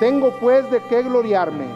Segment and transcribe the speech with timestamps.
[0.00, 1.66] Tengo pues de qué gloriarme.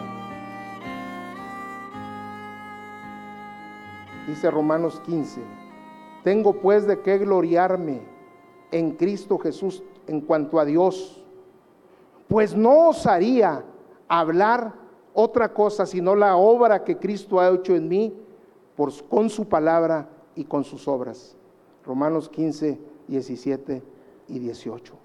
[4.27, 5.43] Dice Romanos 15.
[6.23, 8.01] Tengo pues de qué gloriarme
[8.71, 11.23] en Cristo Jesús en cuanto a Dios.
[12.27, 13.63] Pues no osaría
[14.09, 14.73] hablar
[15.13, 18.15] otra cosa sino la obra que Cristo ha hecho en mí
[18.75, 21.37] por, con su palabra y con sus obras.
[21.85, 23.83] Romanos 15, 17
[24.29, 25.04] y 18.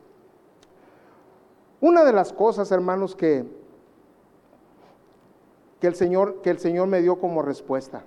[1.81, 3.45] Una de las cosas, hermanos, que,
[5.79, 8.03] que, el Señor, que el Señor me dio como respuesta.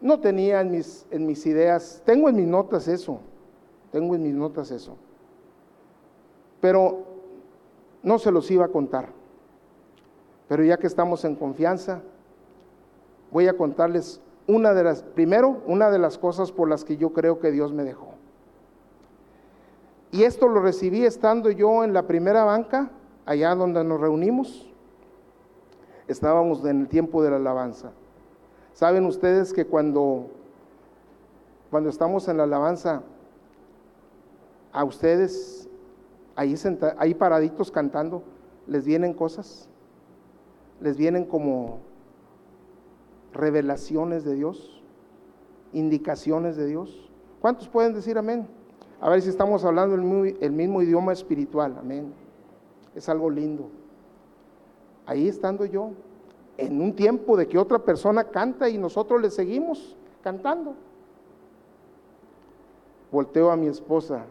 [0.00, 3.20] No tenía en mis, en mis ideas, tengo en mis notas eso,
[3.90, 4.96] tengo en mis notas eso.
[6.60, 7.04] Pero
[8.02, 9.08] no se los iba a contar.
[10.46, 12.02] Pero ya que estamos en confianza,
[13.30, 17.12] voy a contarles una de las, primero, una de las cosas por las que yo
[17.12, 18.13] creo que Dios me dejó.
[20.14, 22.88] Y esto lo recibí estando yo en la primera banca,
[23.26, 24.72] allá donde nos reunimos.
[26.06, 27.90] Estábamos en el tiempo de la alabanza.
[28.74, 30.28] Saben ustedes que cuando,
[31.68, 33.02] cuando estamos en la alabanza,
[34.72, 35.68] a ustedes
[36.36, 36.54] ahí,
[36.96, 38.22] ahí paraditos cantando,
[38.68, 39.68] les vienen cosas,
[40.80, 41.80] les vienen como
[43.32, 44.80] revelaciones de Dios,
[45.72, 47.10] indicaciones de Dios.
[47.40, 48.46] ¿Cuántos pueden decir amén?
[49.04, 51.76] A ver si estamos hablando el, mismo idioma espiritual.
[51.78, 52.14] Amén.
[52.94, 53.68] Es algo lindo.
[55.04, 55.90] Ahí estando yo,
[56.56, 60.72] en un tiempo de que otra persona canta y nosotros le seguimos cantando.
[63.12, 64.24] Volteo a mi esposa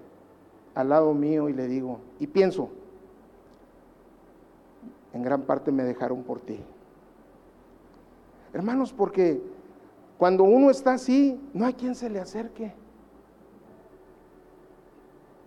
[0.73, 2.69] al lado mío y le digo, y pienso,
[5.13, 6.59] en gran parte me dejaron por ti.
[8.53, 9.39] Hermanos, porque
[10.17, 12.73] cuando uno está así, no hay quien se le acerque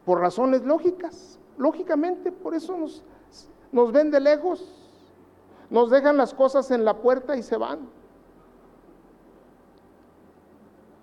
[0.07, 3.03] por razones lógicas, lógicamente, por eso nos,
[3.73, 4.65] nos ven de lejos,
[5.69, 7.81] nos dejan las cosas en la puerta y se van.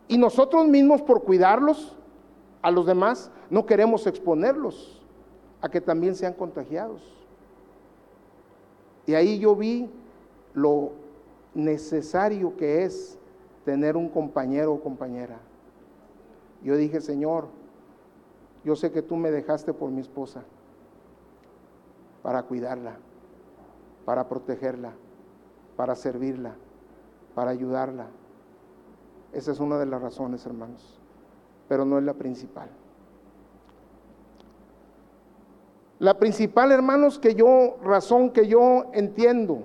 [0.08, 1.98] Y nosotros mismos por cuidarlos
[2.62, 5.02] a los demás no queremos exponerlos
[5.60, 7.02] a que también sean contagiados.
[9.06, 9.90] Y ahí yo vi
[10.54, 10.92] lo
[11.54, 13.20] necesario que es
[13.66, 15.40] tener un compañero o compañera.
[16.64, 17.48] Yo dije, Señor,
[18.64, 20.44] yo sé que tú me dejaste por mi esposa
[22.22, 22.96] para cuidarla,
[24.06, 24.94] para protegerla,
[25.76, 26.56] para servirla,
[27.36, 28.08] para ayudarla.
[29.34, 31.00] Esa es una de las razones, hermanos,
[31.68, 32.70] pero no es la principal.
[36.00, 39.64] La principal, hermanos, que yo, razón que yo entiendo,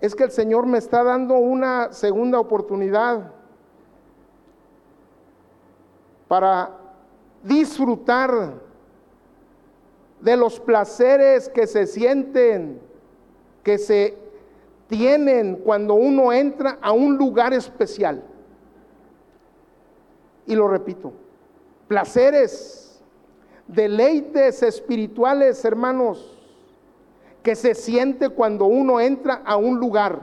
[0.00, 3.32] es que el Señor me está dando una segunda oportunidad
[6.28, 6.70] para
[7.42, 8.54] disfrutar
[10.20, 12.80] de los placeres que se sienten,
[13.62, 14.16] que se
[14.88, 18.22] tienen cuando uno entra a un lugar especial.
[20.46, 21.12] Y lo repito,
[21.88, 23.02] placeres,
[23.66, 26.38] deleites espirituales, hermanos,
[27.42, 30.20] que se siente cuando uno entra a un lugar.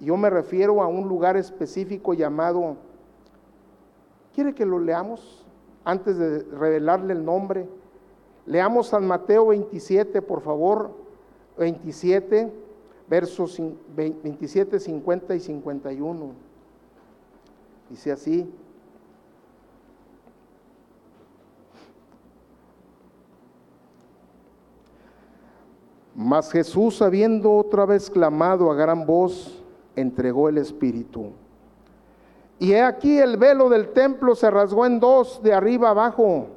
[0.00, 2.76] Yo me refiero a un lugar específico llamado
[4.34, 5.46] ¿Quiere que lo leamos
[5.84, 7.68] antes de revelarle el nombre?
[8.46, 10.90] Leamos San Mateo 27, por favor,
[11.56, 12.52] 27,
[13.08, 13.62] versos
[13.94, 16.32] 27, 50 y 51.
[17.88, 18.52] Dice así.
[26.16, 29.62] Mas Jesús, habiendo otra vez clamado a gran voz,
[29.94, 31.32] entregó el Espíritu.
[32.58, 36.48] Y he aquí el velo del templo se rasgó en dos, de arriba abajo,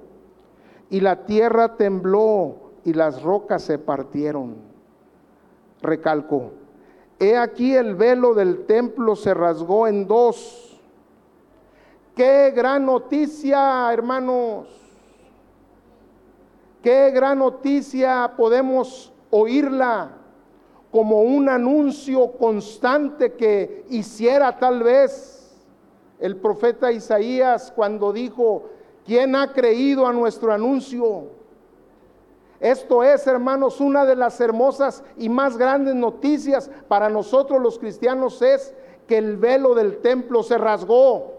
[0.90, 4.56] y la tierra tembló y las rocas se partieron.
[5.82, 6.52] Recalco,
[7.20, 10.80] he aquí el velo del templo se rasgó en dos.
[12.16, 14.68] Qué gran noticia, hermanos.
[16.82, 20.12] Qué gran noticia podemos oírla
[20.92, 25.37] como un anuncio constante que hiciera tal vez
[26.20, 28.70] el profeta Isaías cuando dijo,
[29.06, 31.28] ¿quién ha creído a nuestro anuncio?
[32.60, 38.42] Esto es, hermanos, una de las hermosas y más grandes noticias para nosotros los cristianos
[38.42, 38.74] es
[39.08, 41.34] que el velo del templo se rasgó.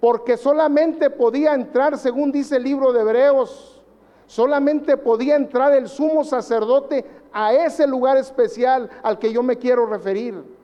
[0.00, 3.80] Porque solamente podía entrar, según dice el libro de Hebreos,
[4.26, 9.86] solamente podía entrar el sumo sacerdote a ese lugar especial al que yo me quiero
[9.86, 10.55] referir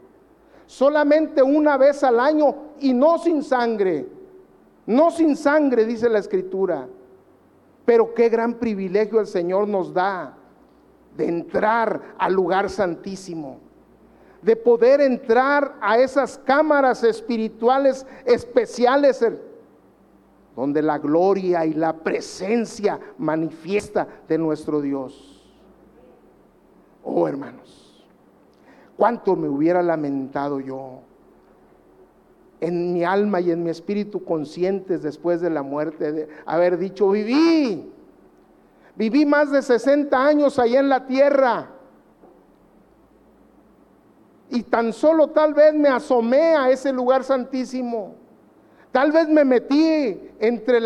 [0.66, 4.06] solamente una vez al año y no sin sangre.
[4.86, 6.88] No sin sangre, dice la escritura.
[7.84, 10.36] Pero qué gran privilegio el Señor nos da
[11.16, 13.58] de entrar al lugar santísimo,
[14.40, 19.24] de poder entrar a esas cámaras espirituales especiales
[20.56, 25.42] donde la gloria y la presencia manifiesta de nuestro Dios.
[27.04, 27.81] Oh hermanos,
[29.02, 31.00] cuánto me hubiera lamentado yo
[32.60, 37.10] en mi alma y en mi espíritu conscientes después de la muerte de haber dicho,
[37.10, 37.92] viví,
[38.94, 41.70] viví más de 60 años allá en la tierra.
[44.50, 48.14] Y tan solo tal vez me asomé a ese lugar santísimo.
[48.92, 50.78] Tal vez me metí entre,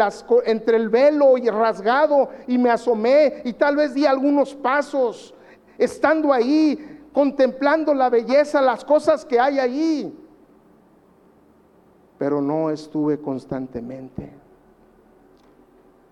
[0.46, 5.34] entre el velo y rasgado y me asomé y tal vez di algunos pasos
[5.76, 10.14] estando ahí, contemplando la belleza, las cosas que hay ahí.
[12.18, 14.30] Pero no estuve constantemente.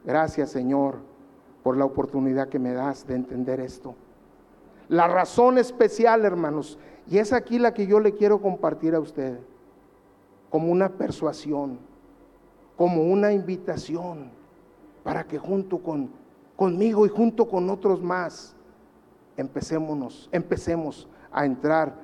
[0.03, 0.97] Gracias Señor
[1.63, 3.95] por la oportunidad que me das de entender esto.
[4.89, 9.39] La razón especial, hermanos, y es aquí la que yo le quiero compartir a usted,
[10.49, 11.81] como una persuasión,
[12.79, 14.31] como una invitación,
[15.03, 16.09] para que junto con
[16.57, 18.57] conmigo y junto con otros más
[19.37, 21.95] empecémonos, empecemos a entrar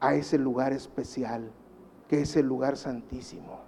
[0.00, 1.50] a ese lugar especial,
[2.08, 3.60] que es el lugar santísimo.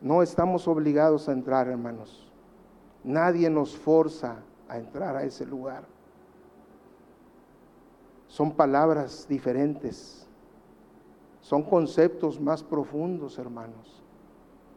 [0.00, 2.30] No estamos obligados a entrar, hermanos.
[3.02, 5.84] Nadie nos forza a entrar a ese lugar.
[8.28, 10.26] Son palabras diferentes.
[11.40, 14.02] Son conceptos más profundos, hermanos.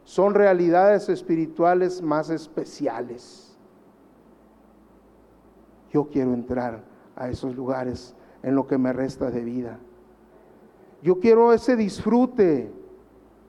[0.04, 3.51] Son realidades espirituales más especiales.
[5.92, 6.82] Yo quiero entrar
[7.14, 9.78] a esos lugares en lo que me resta de vida.
[11.02, 12.72] Yo quiero ese disfrute,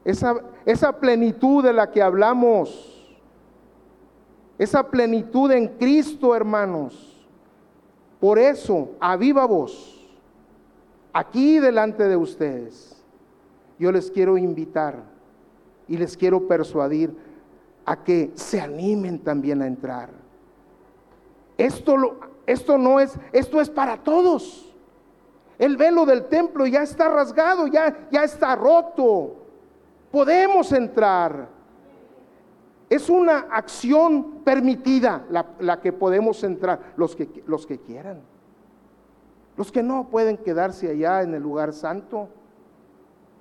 [0.03, 3.15] esa, plenitud de la que hablamos,
[4.57, 7.25] esa plenitud en Cristo, hermanos.
[8.19, 10.09] Por eso, a viva voz,
[11.11, 13.03] aquí delante de ustedes,
[13.77, 15.03] yo les quiero invitar
[15.87, 17.15] y les quiero persuadir
[17.85, 20.22] a que se animen también a entrar.
[21.63, 21.95] Esto
[22.45, 24.69] esto no es, esto es para todos.
[25.57, 29.35] El velo del templo ya está rasgado, ya, ya está roto.
[30.11, 31.47] Podemos entrar.
[32.89, 38.21] Es una acción permitida la, que podemos entrar, los que, los que quieran.
[39.55, 42.27] Los que no pueden quedarse allá en el lugar santo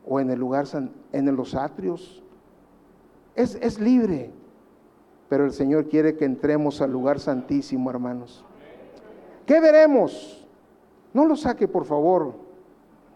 [0.07, 0.67] o en el lugar
[1.13, 2.23] en los atrios.
[3.35, 4.31] Es, es libre.
[5.33, 8.45] Pero el Señor quiere que entremos al lugar santísimo, hermanos.
[9.47, 10.47] ¿Qué veremos?
[11.15, 12.35] No lo saque, por favor.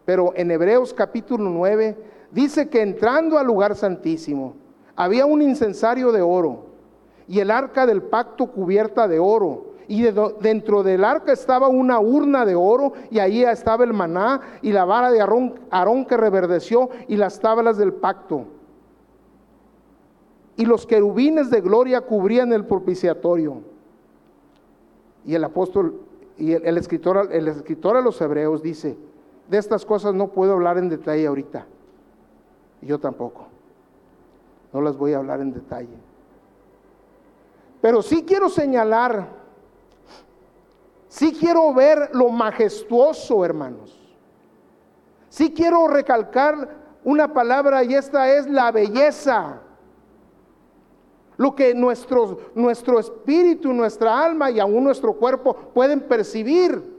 [0.06, 1.94] Pero en Hebreos capítulo 9
[2.30, 4.54] dice que entrando al lugar santísimo
[4.96, 6.68] había un incensario de oro
[7.28, 9.74] y el arca del pacto cubierta de oro.
[9.86, 10.04] Y
[10.40, 14.86] dentro del arca estaba una urna de oro y ahí estaba el maná y la
[14.86, 18.55] vara de Aarón que reverdeció y las tablas del pacto.
[20.56, 23.60] Y los querubines de gloria cubrían el propiciatorio.
[25.24, 26.00] Y el apóstol
[26.38, 28.96] y el, escritor, el escritor a los hebreos dice,
[29.48, 31.66] de estas cosas no puedo hablar en detalle ahorita.
[32.82, 33.46] Y yo tampoco.
[34.72, 35.96] No las voy a hablar en detalle.
[37.80, 39.28] Pero sí quiero señalar,
[41.08, 43.98] sí quiero ver lo majestuoso, hermanos.
[45.28, 46.68] Sí quiero recalcar
[47.04, 49.60] una palabra y esta es la belleza
[51.36, 56.96] lo que nuestro, nuestro espíritu, nuestra alma y aún nuestro cuerpo pueden percibir.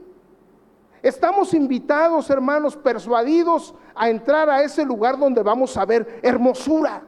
[1.02, 7.02] Estamos invitados, hermanos, persuadidos a entrar a ese lugar donde vamos a ver hermosura.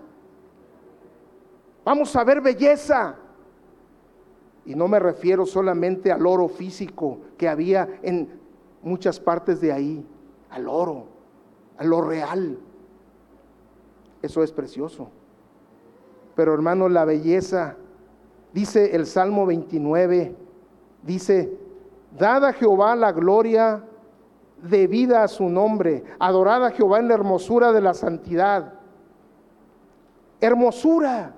[1.84, 3.16] Vamos a ver belleza.
[4.64, 8.40] Y no me refiero solamente al oro físico que había en
[8.82, 10.06] muchas partes de ahí,
[10.50, 11.06] al oro,
[11.76, 12.58] a lo real.
[14.22, 15.10] Eso es precioso.
[16.34, 17.76] Pero hermano, la belleza,
[18.52, 20.34] dice el Salmo 29,
[21.02, 21.52] dice,
[22.18, 23.84] dada a Jehová la gloria
[24.62, 28.74] debida a su nombre, adorada a Jehová en la hermosura de la santidad.
[30.40, 31.34] Hermosura.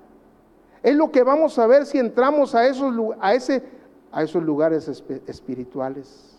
[0.81, 3.63] Es lo que vamos a ver si entramos a esos, a ese,
[4.11, 4.87] a esos lugares
[5.27, 6.37] espirituales.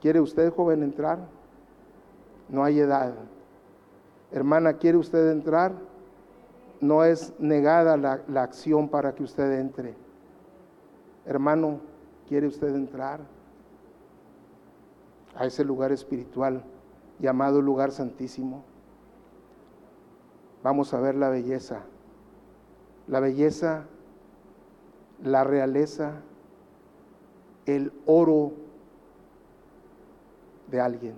[0.00, 1.18] ¿Quiere usted, joven, entrar?
[2.48, 3.14] No hay edad.
[4.32, 5.72] Hermana, ¿quiere usted entrar?
[6.84, 9.94] No es negada la, acción para que usted entre.
[11.26, 11.80] Hermano,
[12.28, 13.20] ¿quiere usted entrar
[15.34, 16.62] a ese lugar espiritual
[17.18, 18.64] llamado lugar santísimo?
[20.62, 21.84] Vamos a ver la belleza
[23.06, 23.84] la belleza,
[25.22, 26.22] la realeza,
[27.66, 28.52] el oro
[30.70, 31.16] de alguien.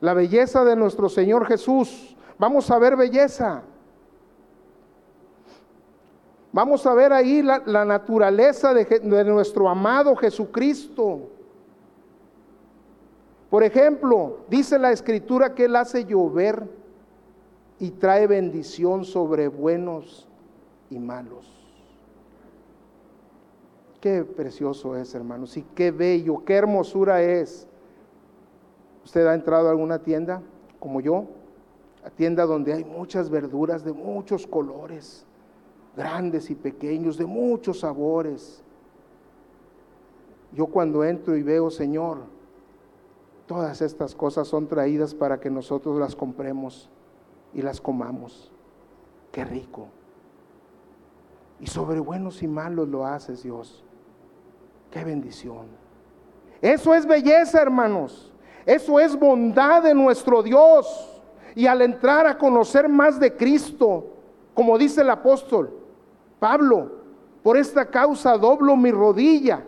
[0.00, 2.16] La belleza de nuestro Señor Jesús.
[2.38, 3.62] Vamos a ver belleza.
[6.56, 11.28] Vamos a ver ahí la, naturaleza de, de nuestro amado Jesucristo.
[13.50, 16.66] Por ejemplo, dice la escritura que Él hace llover
[17.78, 20.26] y trae bendición sobre buenos
[20.88, 21.46] y malos.
[24.00, 27.68] Qué precioso es, hermanos, y qué bello, qué hermosura es.
[29.04, 30.40] ¿Usted ha entrado a alguna tienda
[30.80, 31.26] como yo?
[32.02, 35.25] A tienda donde hay muchas verduras de muchos colores,
[35.96, 38.62] grandes y pequeños, de muchos sabores.
[40.52, 42.18] Yo cuando entro y veo, Señor,
[43.46, 46.90] todas estas cosas son traídas para que nosotros las compremos
[47.54, 48.52] y las comamos.
[49.32, 49.88] Qué rico.
[51.58, 53.82] Y sobre buenos y malos lo haces, Dios.
[54.90, 55.66] Qué bendición.
[56.60, 58.32] Eso es belleza, hermanos.
[58.66, 61.22] Eso es bondad de nuestro Dios.
[61.54, 64.12] Y al entrar a conocer más de Cristo,
[64.52, 65.85] como dice el apóstol
[66.38, 66.90] Pablo,
[67.42, 69.64] por esta causa doblo mi rodilla.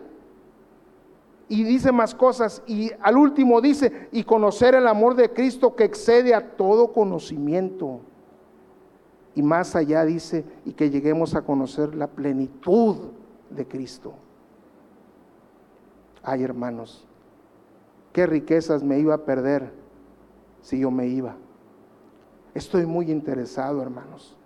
[1.47, 2.61] Y dice más cosas.
[2.67, 8.01] Y al último dice, y conocer el amor de Cristo que excede a todo conocimiento.
[9.33, 12.97] Y más allá dice, y que lleguemos a conocer la plenitud
[13.49, 14.13] de Cristo.
[16.21, 17.07] Ay, hermanos,
[18.13, 19.71] qué riquezas me iba a perder
[20.61, 21.35] si yo me iba.
[22.53, 24.38] Estoy muy interesado, hermanos.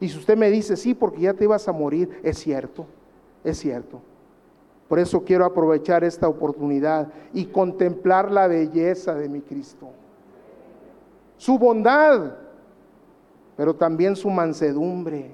[0.00, 2.86] Y si usted me dice, sí, porque ya te ibas a morir, es cierto,
[3.42, 4.00] es cierto.
[4.88, 9.90] Por eso quiero aprovechar esta oportunidad y contemplar la belleza de mi Cristo.
[11.36, 12.36] Su bondad,
[13.56, 15.30] pero también su mansedumbre.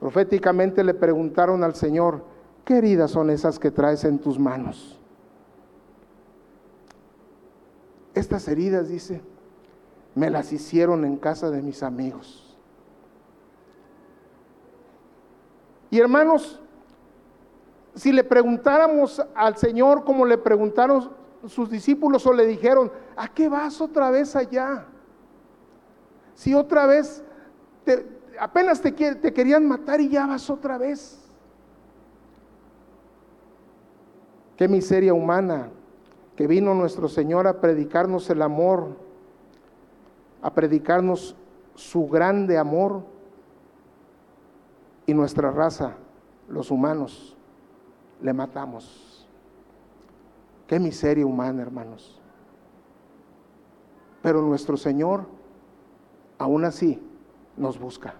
[0.00, 2.22] Proféticamente le preguntaron al Señor,
[2.64, 4.98] ¿qué heridas son esas que traes en tus manos?
[8.14, 9.20] Estas heridas, dice,
[10.14, 12.47] me las hicieron en casa de mis amigos.
[15.90, 16.60] Y hermanos,
[17.94, 21.10] si le preguntáramos al Señor como le preguntaron
[21.46, 24.86] sus discípulos o le dijeron, ¿a qué vas otra vez allá?
[26.34, 27.24] Si otra vez
[28.38, 31.18] apenas te, te querían matar y ya vas otra vez.
[34.56, 35.70] Qué miseria humana
[36.36, 38.96] que vino nuestro Señor a predicarnos el amor,
[40.42, 41.34] a predicarnos
[41.74, 43.02] su grande amor
[45.08, 45.94] y nuestra raza,
[46.50, 47.34] los humanos,
[48.20, 49.26] le matamos.
[50.66, 52.20] Qué miseria humana, hermanos.
[54.20, 55.24] Pero nuestro Señor,
[56.36, 57.02] aún así,
[57.56, 58.16] nos busca.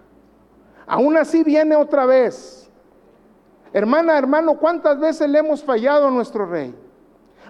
[0.87, 2.71] Aún así viene otra vez.
[3.71, 6.73] Hermana, hermano, ¿cuántas veces le hemos fallado a nuestro Rey?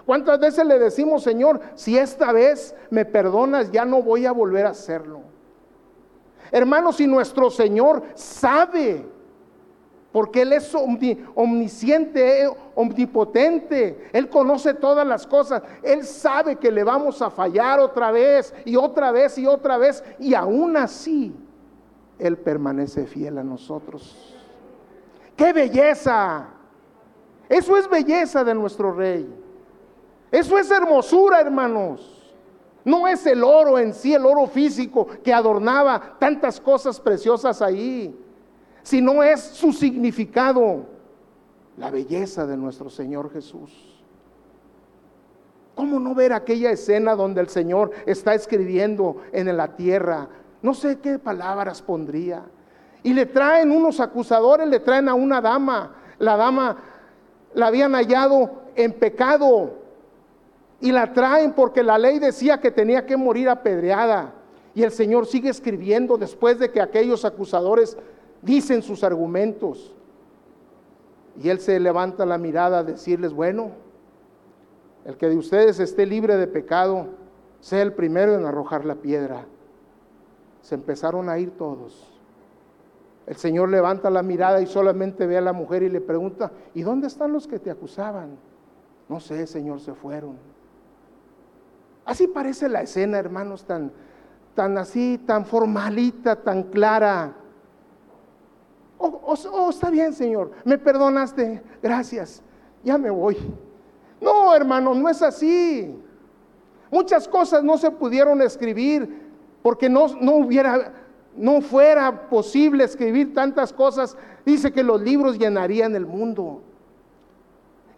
[0.04, 4.66] ¿Cuántas veces le decimos, Señor, si esta vez me perdonas, ya no voy a volver
[4.66, 5.22] a hacerlo?
[6.52, 9.18] Hermanos, si nuestro Señor sabe
[10.12, 10.74] porque Él es
[11.34, 14.08] omnisciente, eh, omnipotente.
[14.12, 15.62] Él conoce todas las cosas.
[15.82, 20.02] Él sabe que le vamos a fallar otra vez y otra vez y otra vez.
[20.18, 21.32] Y aún así,
[22.18, 24.34] Él permanece fiel a nosotros.
[25.36, 26.48] ¡Qué belleza!
[27.48, 29.28] Eso es belleza de nuestro Rey.
[30.30, 32.16] Eso es hermosura, hermanos.
[32.84, 38.16] No es el oro en sí, el oro físico que adornaba tantas cosas preciosas ahí
[38.82, 40.86] sino es su significado,
[41.76, 44.00] la belleza de nuestro Señor Jesús.
[45.74, 50.28] ¿Cómo no ver aquella escena donde el Señor está escribiendo en la tierra?
[50.62, 52.44] No sé qué palabras pondría.
[53.02, 55.96] Y le traen unos acusadores, le traen a una dama.
[56.18, 56.76] La dama
[57.54, 59.78] la habían hallado en pecado.
[60.80, 64.34] Y la traen porque la ley decía que tenía que morir apedreada.
[64.74, 67.96] Y el Señor sigue escribiendo después de que aquellos acusadores
[68.42, 69.94] dicen sus argumentos.
[71.40, 73.70] Y él se levanta la mirada a decirles, bueno,
[75.04, 77.08] el que de ustedes esté libre de pecado,
[77.60, 79.46] sea el primero en arrojar la piedra.
[80.62, 82.06] Se empezaron a ir todos.
[83.26, 86.82] El Señor levanta la mirada y solamente ve a la mujer y le pregunta, ¿y
[86.82, 88.36] dónde están los que te acusaban?
[89.08, 90.36] No sé, Señor, se fueron.
[92.04, 93.92] Así parece la escena, hermanos, tan,
[94.54, 97.36] tan así, tan formalita, tan clara.
[99.02, 102.42] Oh, oh, está bien, Señor, me perdonaste, gracias,
[102.84, 103.34] ya me voy.
[104.20, 105.98] No, hermano, no es así.
[106.90, 109.30] Muchas cosas no se pudieron escribir
[109.62, 110.92] porque no, no hubiera,
[111.34, 116.60] no fuera posible escribir tantas cosas, dice que los libros llenarían el mundo.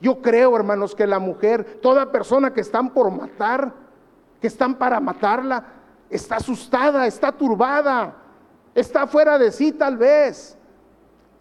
[0.00, 3.74] Yo creo, hermanos, que la mujer, toda persona que están por matar,
[4.40, 5.66] que están para matarla,
[6.08, 8.14] está asustada, está turbada,
[8.72, 10.56] está fuera de sí tal vez.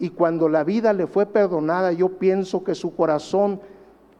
[0.02, 3.60] Y cuando la vida le fue perdonada, yo pienso que su corazón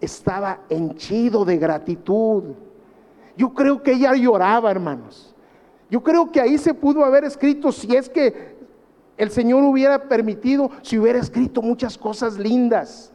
[0.01, 2.45] estaba henchido de gratitud.
[3.37, 5.35] Yo creo que ella lloraba, hermanos.
[5.91, 8.55] Yo creo que ahí se pudo haber escrito, si es que
[9.17, 13.13] el Señor hubiera permitido, si hubiera escrito muchas cosas lindas.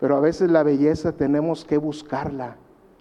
[0.00, 2.56] Pero a veces la belleza tenemos que buscarla,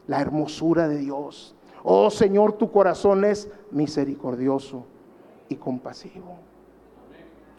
[0.05, 1.55] la hermosura de Dios.
[1.81, 4.85] Oh Señor, tu corazón es misericordioso
[5.49, 6.37] y compasivo.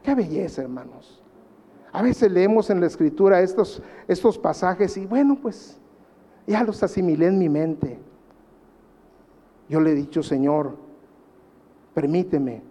[0.06, 1.20] Qué belleza, hermanos.
[1.90, 5.80] A veces leemos en la escritura estos, estos pasajes y bueno, pues
[6.46, 7.98] ya los asimilé en mi mente.
[9.68, 10.76] Yo le he dicho, Señor,
[11.92, 12.62] permíteme,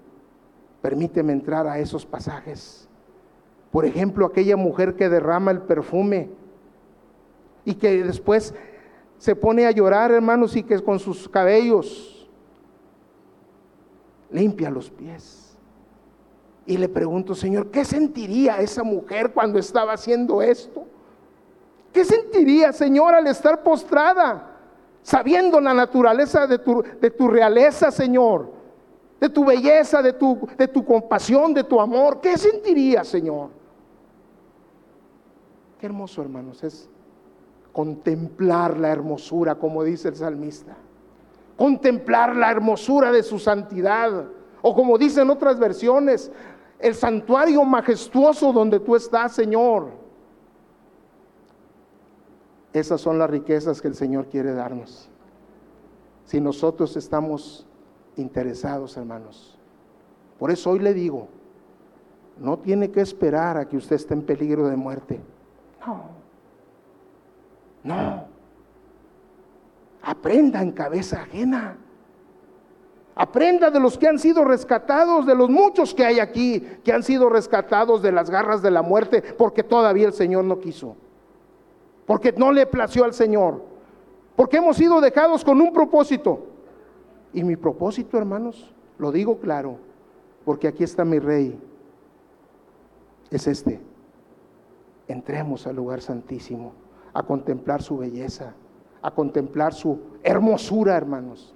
[0.82, 2.88] permíteme entrar a esos pasajes.
[3.70, 6.30] Por ejemplo, aquella mujer que derrama el perfume
[7.66, 8.54] y que después
[9.18, 12.30] se pone a llorar, hermanos, y que con sus cabellos
[14.32, 15.45] limpia los pies.
[16.66, 20.86] Y le pregunto, Señor, ¿qué sentiría esa mujer cuando estaba haciendo esto?
[21.94, 24.58] ¿Qué sentiría, Señor, al estar postrada,
[25.02, 28.52] sabiendo la naturaleza de tu, de tu realeza, Señor?
[29.20, 32.20] De tu belleza, de tu, de tu compasión, de tu amor.
[32.20, 33.50] ¿Qué sentiría, Señor?
[35.80, 36.90] Qué hermoso, hermanos, es
[37.72, 40.76] contemplar la hermosura, como dice el salmista.
[41.58, 44.26] Contemplar la hermosura de su santidad.
[44.62, 46.32] O como dicen otras versiones,
[46.80, 49.92] el santuario majestuoso donde tú estás, Señor.
[52.74, 55.10] Esas son las riquezas que el Señor quiere darnos.
[56.26, 57.66] Si nosotros estamos
[58.18, 59.58] interesados, hermanos.
[60.38, 61.30] Por eso hoy le digo,
[62.38, 65.22] no tiene que esperar a que usted esté en peligro de muerte.
[65.86, 66.04] No.
[67.84, 68.26] No.
[70.02, 71.78] Aprenda en cabeza ajena.
[73.16, 77.02] Aprenda de los que han sido rescatados, de los muchos que hay aquí, que han
[77.02, 80.98] sido rescatados de las garras de la muerte, porque todavía el Señor no quiso.
[82.06, 83.64] Porque no le plació al Señor.
[84.36, 86.46] Porque hemos sido dejados con un propósito.
[87.32, 89.78] Y mi propósito, hermanos, lo digo claro,
[90.44, 91.58] porque aquí está mi rey.
[93.32, 93.80] Es este.
[95.08, 96.74] Entremos al lugar santísimo
[97.14, 98.54] a contemplar su belleza,
[99.02, 101.56] a contemplar su hermosura, hermanos.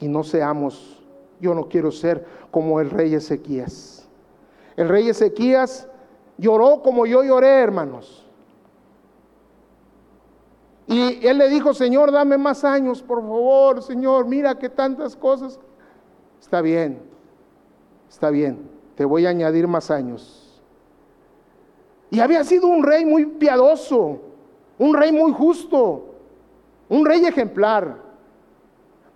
[0.00, 1.02] Y no seamos,
[1.40, 4.08] yo no quiero ser como el rey Ezequías.
[4.76, 5.88] El rey Ezequías
[6.36, 8.24] lloró como yo lloré, hermanos.
[10.86, 15.60] Y él le dijo, Señor, dame más años, por favor, Señor, mira que tantas cosas.
[16.40, 17.02] Está bien,
[18.08, 20.62] está bien, te voy a añadir más años.
[22.10, 24.18] Y había sido un rey muy piadoso,
[24.78, 26.06] un rey muy justo,
[26.88, 28.07] un rey ejemplar.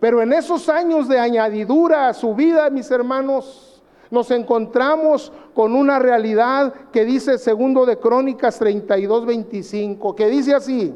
[0.03, 6.01] Pero en esos años de añadidura a su vida, mis hermanos, nos encontramos con una
[6.01, 10.93] realidad que dice segundo de Crónicas 32, 25, que dice así,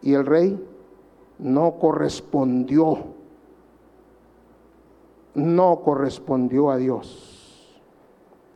[0.00, 0.58] y el rey
[1.38, 2.96] no correspondió,
[5.34, 7.78] no correspondió a Dios,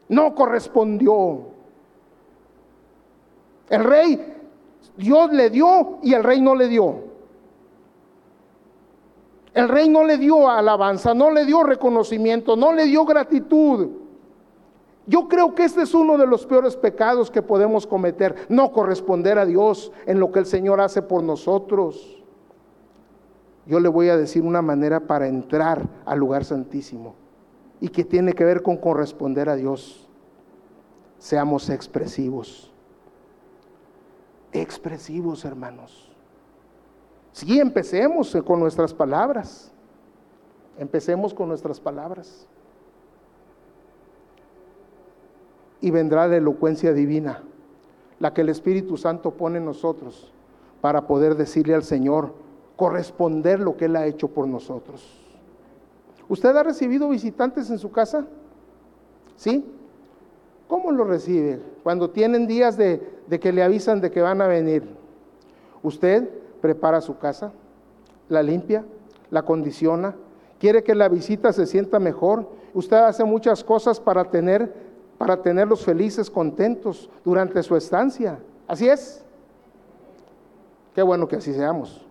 [0.08, 1.40] no correspondió.
[3.68, 4.34] El rey,
[4.96, 7.11] Dios le dio y el rey no le dio.
[9.54, 13.90] El rey no le dio alabanza, no le dio reconocimiento, no le dio gratitud.
[15.06, 19.38] Yo creo que este es uno de los peores pecados que podemos cometer, no corresponder
[19.38, 22.22] a Dios en lo que el Señor hace por nosotros.
[23.66, 27.14] Yo le voy a decir una manera para entrar al lugar santísimo
[27.80, 30.08] y que tiene que ver con corresponder a Dios.
[31.18, 32.72] Seamos expresivos
[34.52, 36.11] expresivos, hermanos.
[37.32, 39.72] Sí, empecemos con nuestras palabras.
[40.78, 42.46] Empecemos con nuestras palabras.
[45.80, 47.42] Y vendrá la elocuencia divina,
[48.18, 50.32] la que el Espíritu Santo pone en nosotros
[50.80, 52.34] para poder decirle al Señor,
[52.76, 55.22] corresponder lo que Él ha hecho por nosotros.
[56.28, 58.26] ¿Usted ha recibido visitantes en su casa?
[59.36, 59.64] ¿Sí?
[60.66, 61.60] ¿Cómo lo recibe?
[61.82, 63.00] Cuando tienen días de,
[63.40, 64.84] que le avisan de que van a venir.
[65.82, 66.28] Usted
[66.62, 67.52] prepara su casa,
[68.30, 68.86] la limpia,
[69.30, 70.14] la condiciona,
[70.58, 72.48] quiere que la visita se sienta mejor.
[72.72, 78.40] Usted hace muchas cosas para tener para tenerlos felices, contentos durante su estancia.
[78.66, 79.24] Así es.
[80.96, 82.04] Qué bueno que así seamos.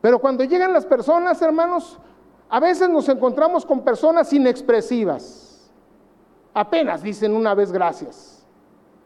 [0.00, 1.98] Pero cuando llegan las personas, hermanos,
[2.48, 5.68] a veces nos encontramos con personas inexpresivas.
[6.54, 8.41] Apenas dicen una vez gracias.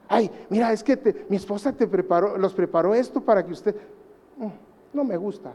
[0.08, 3.74] Ay, mira, es que mi esposa te preparó, los preparó esto para que usted...
[4.36, 4.48] Mm,
[4.92, 5.52] no me gusta.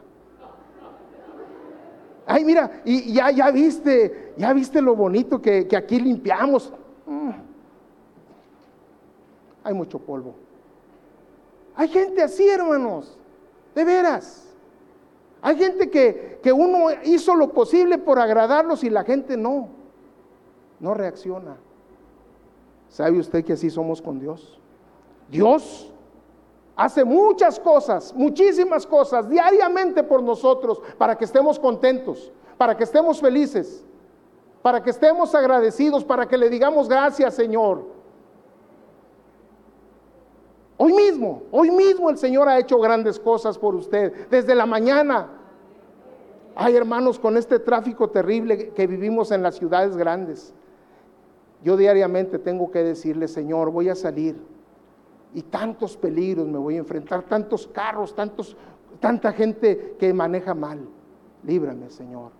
[2.26, 6.72] Ay, mira, y ya, ya viste, ya viste lo bonito que, aquí limpiamos.
[7.06, 7.30] Mm.
[9.64, 10.34] Hay mucho polvo.
[11.74, 13.18] Hay gente así, hermanos,
[13.74, 14.48] de veras.
[15.40, 19.68] Hay gente que, que uno hizo lo posible por agradarlos y la gente no,
[20.78, 21.56] no reacciona.
[22.92, 24.60] ¿Sabe usted que así somos con Dios?
[25.30, 25.90] Dios
[26.76, 33.18] hace muchas cosas, muchísimas cosas diariamente por nosotros para que estemos contentos, para que estemos
[33.18, 33.82] felices,
[34.60, 37.82] para que estemos agradecidos, para que le digamos gracias Señor.
[40.76, 45.30] Hoy mismo, hoy mismo el Señor ha hecho grandes cosas por usted, desde la mañana.
[46.54, 50.52] Ay hermanos, con este tráfico terrible que vivimos en las ciudades grandes,
[51.62, 54.36] yo diariamente tengo que decirle, Señor, voy a salir
[55.34, 58.56] y tantos peligros me voy a enfrentar, tantos carros, tantos,
[59.00, 60.88] tanta gente que maneja mal.
[61.44, 62.32] Líbrame, Señor.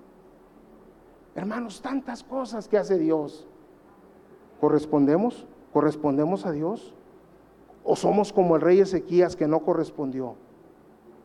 [1.34, 3.46] Hermanos, tantas cosas que hace Dios.
[4.60, 5.46] ¿Correspondemos?
[5.72, 6.94] ¿Correspondemos a Dios?
[7.84, 10.36] ¿O somos como el rey Ezequías que no correspondió?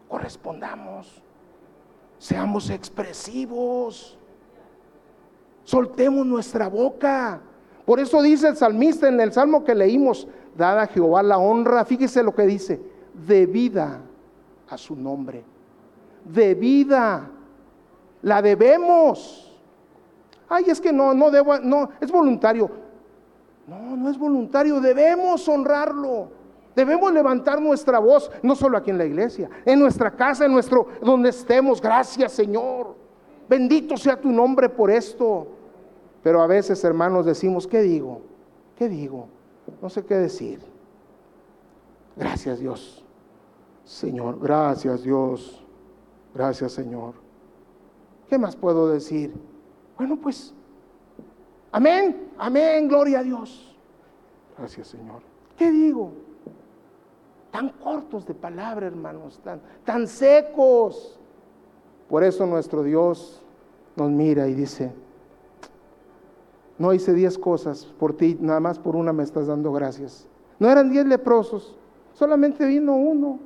[0.07, 1.21] Correspondamos.
[2.17, 4.17] Seamos expresivos.
[5.63, 7.41] Soltemos nuestra boca.
[7.87, 11.85] Por eso dice el salmista en el salmo que leímos, dada a Jehová la honra,
[11.85, 12.81] fíjese lo que dice,
[13.25, 14.01] debida
[14.67, 15.45] a su nombre,
[16.25, 17.29] debida,
[18.23, 19.57] la debemos.
[20.49, 22.69] Ay, es que no, no debo, no, es voluntario.
[23.65, 26.27] No, no es voluntario, debemos honrarlo.
[26.75, 30.89] Debemos levantar nuestra voz, no solo aquí en la iglesia, en nuestra casa, en nuestro,
[31.01, 31.81] donde estemos.
[31.81, 32.97] Gracias, Señor.
[33.47, 35.56] Bendito sea tu nombre por esto.
[36.27, 38.19] Pero a veces, hermanos, decimos, ¿qué digo?
[38.75, 39.29] ¿Qué digo?
[39.81, 40.59] no sé qué decir.
[42.17, 43.01] Gracias Dios.
[43.85, 45.65] Señor, gracias Dios.
[46.35, 47.13] Gracias Señor.
[48.27, 49.33] ¿Qué más puedo decir?
[49.97, 50.53] Bueno, pues,
[51.71, 53.73] amén, amén, gloria a Dios.
[54.57, 55.21] Gracias Señor.
[55.57, 56.11] ¿Qué digo?
[57.51, 61.17] Tan cortos de palabra, hermanos, tan, tan secos.
[62.09, 63.41] Por eso nuestro Dios
[63.95, 64.91] nos mira y dice,
[66.77, 70.27] no hice diez cosas por ti, nada más por una me estás dando gracias.
[70.59, 71.77] No eran diez leprosos,
[72.13, 73.39] solamente vino uno.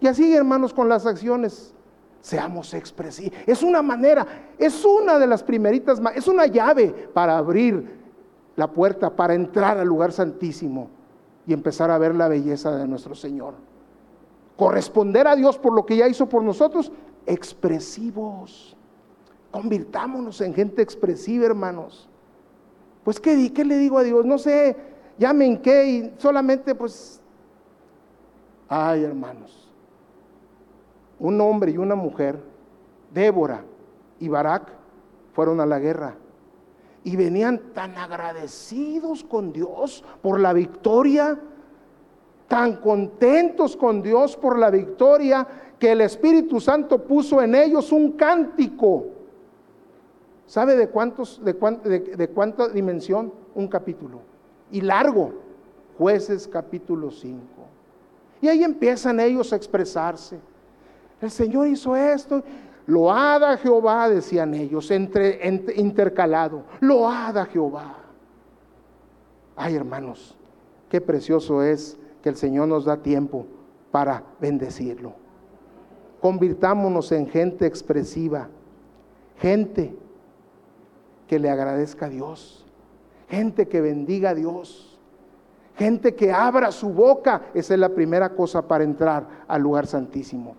[0.00, 1.74] Y así, hermanos, con las acciones,
[2.20, 3.38] seamos expresivos.
[3.46, 4.26] Es una manera,
[4.58, 8.00] es una de las primeritas, es una llave para abrir
[8.56, 10.88] la puerta, para entrar al lugar santísimo
[11.46, 13.54] y empezar a ver la belleza de nuestro Señor.
[14.56, 16.92] Corresponder a Dios por lo que ya hizo por nosotros,
[17.26, 18.76] expresivos.
[19.50, 22.08] Convirtámonos en gente expresiva, hermanos.
[23.04, 24.24] Pues ¿qué, qué le digo a Dios?
[24.24, 24.76] No sé,
[25.18, 27.20] ya me hinqué y solamente pues...
[28.68, 29.70] Ay, hermanos.
[31.18, 32.42] Un hombre y una mujer,
[33.12, 33.64] Débora
[34.18, 34.72] y Barak,
[35.32, 36.16] fueron a la guerra.
[37.04, 41.38] Y venían tan agradecidos con Dios por la victoria,
[42.48, 45.46] tan contentos con Dios por la victoria,
[45.78, 49.06] que el Espíritu Santo puso en ellos un cántico
[50.52, 53.32] ¿Sabe de, cuántos, de, de, cuánta dimensión?
[53.54, 54.20] Un capítulo.
[54.70, 55.32] Y largo.
[55.96, 57.40] Jueces capítulo 5.
[58.42, 60.38] Y ahí empiezan ellos a expresarse.
[61.22, 62.44] El Señor hizo esto.
[62.84, 65.40] Loada Jehová, decían ellos, entre,
[65.74, 66.64] intercalado.
[66.80, 67.96] Loada Jehová.
[69.56, 70.36] Ay, hermanos,
[70.90, 73.46] qué precioso es que el Señor nos da tiempo
[73.90, 75.14] para bendecirlo.
[76.20, 78.50] Convirtámonos en gente expresiva,
[79.38, 79.96] gente
[81.32, 82.62] que le agradezca a Dios,
[83.26, 84.98] gente que bendiga a Dios,
[85.76, 87.40] gente que abra su boca.
[87.54, 90.56] Esa es la primera cosa para entrar al lugar santísimo.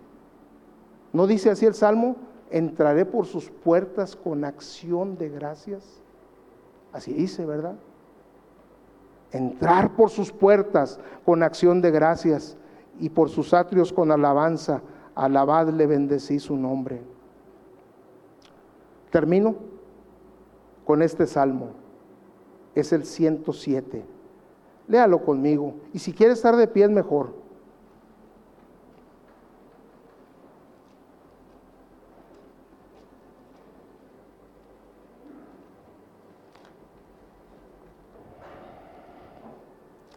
[1.12, 2.16] ¿No dice así el Salmo?
[2.50, 6.00] Entraré por sus puertas con acción de gracias.
[6.92, 7.76] Así dice, ¿verdad?
[9.30, 12.56] Entrar por sus puertas con acción de gracias
[12.98, 14.82] y por sus atrios con alabanza.
[15.14, 17.00] Alabadle, bendecí su nombre.
[19.12, 19.72] Termino
[20.84, 21.70] con este salmo.
[22.74, 24.04] Es el 107.
[24.88, 25.74] Léalo conmigo.
[25.92, 27.44] Y si quiere estar de pie es mejor.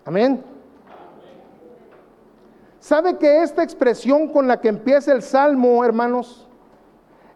[0.07, 0.41] Amén.
[2.79, 6.46] ¿Sabe que esta expresión con la que empieza el salmo, hermanos,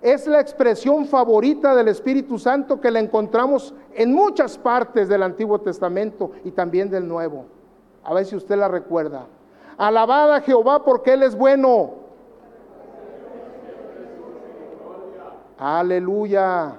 [0.01, 5.59] es la expresión favorita del Espíritu Santo que la encontramos en muchas partes del Antiguo
[5.61, 7.45] Testamento y también del Nuevo.
[8.03, 9.27] A ver si usted la recuerda.
[9.77, 11.91] Alabada a Jehová porque Él es bueno.
[15.59, 16.77] Aleluya.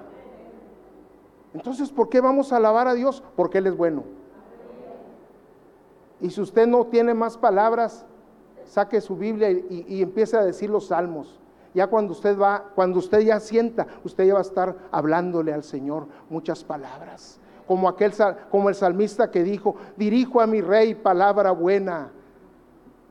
[1.53, 3.23] Entonces, ¿por qué vamos a alabar a Dios?
[3.37, 4.03] Porque Él es bueno.
[6.19, 8.05] Y si usted no tiene más palabras,
[8.65, 11.39] saque su Biblia y, y empiece a decir los salmos.
[11.73, 15.63] Ya cuando usted va, cuando usted ya sienta, usted ya va a estar hablándole al
[15.63, 17.39] Señor muchas palabras.
[17.67, 18.13] Como aquel
[18.51, 22.11] como el salmista que dijo, dirijo a mi rey palabra buena.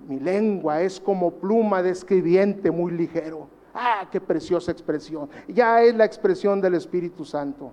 [0.07, 3.49] Mi lengua es como pluma de escribiente muy ligero.
[3.75, 5.29] Ah, qué preciosa expresión.
[5.49, 7.73] Ya es la expresión del Espíritu Santo.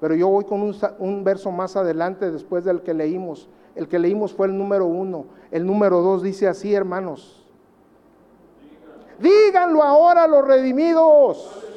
[0.00, 3.48] Pero yo voy con un, un, verso más adelante después del que leímos.
[3.76, 5.26] El que leímos fue el número uno.
[5.52, 7.41] El número dos dice así, hermanos.
[9.18, 11.68] Díganlo ahora los redimidos.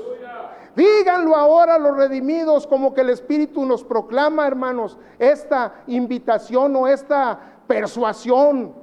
[0.76, 7.39] Díganlo ahora los redimidos, como que el Espíritu nos proclama, hermanos, esta invitación o esta
[7.65, 8.76] persuasión.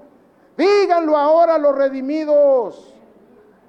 [0.57, 2.95] Díganlo ahora los redimidos.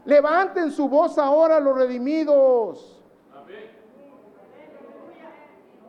[0.05, 3.01] Levanten su voz ahora los redimidos.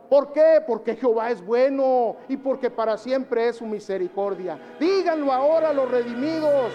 [0.09, 0.63] ¿Por qué?
[0.65, 4.59] Porque Jehová es bueno y porque para siempre es su misericordia.
[4.79, 6.71] Díganlo ahora los redimidos.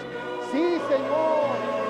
[0.51, 1.80] Sí, Señor.